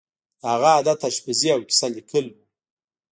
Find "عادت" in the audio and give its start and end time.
0.75-0.99